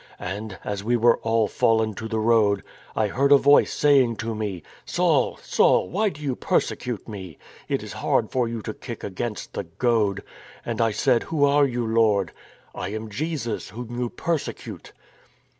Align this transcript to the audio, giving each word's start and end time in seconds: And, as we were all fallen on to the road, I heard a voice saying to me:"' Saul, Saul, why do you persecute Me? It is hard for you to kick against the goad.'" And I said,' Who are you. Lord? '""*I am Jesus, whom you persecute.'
And, 0.17 0.57
as 0.63 0.83
we 0.83 0.97
were 0.97 1.17
all 1.19 1.47
fallen 1.47 1.89
on 1.89 1.95
to 1.97 2.07
the 2.07 2.17
road, 2.17 2.63
I 2.95 3.07
heard 3.07 3.31
a 3.31 3.37
voice 3.37 3.71
saying 3.71 4.15
to 4.15 4.33
me:"' 4.33 4.63
Saul, 4.87 5.37
Saul, 5.43 5.89
why 5.89 6.09
do 6.09 6.23
you 6.23 6.35
persecute 6.35 7.07
Me? 7.07 7.37
It 7.69 7.83
is 7.83 7.93
hard 7.93 8.31
for 8.31 8.47
you 8.47 8.63
to 8.63 8.73
kick 8.73 9.03
against 9.03 9.53
the 9.53 9.65
goad.'" 9.65 10.23
And 10.65 10.81
I 10.81 10.89
said,' 10.89 11.21
Who 11.29 11.45
are 11.45 11.67
you. 11.67 11.85
Lord? 11.85 12.31
'""*I 12.73 12.89
am 12.89 13.11
Jesus, 13.11 13.69
whom 13.69 13.95
you 13.99 14.09
persecute.' 14.09 14.91